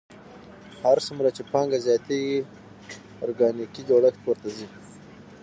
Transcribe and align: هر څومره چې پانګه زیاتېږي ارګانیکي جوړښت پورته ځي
هر 0.83 0.97
څومره 1.05 1.29
چې 1.35 1.41
پانګه 1.51 1.77
زیاتېږي 1.85 2.39
ارګانیکي 3.25 3.81
جوړښت 3.89 4.19
پورته 4.23 4.49
ځي 4.57 4.67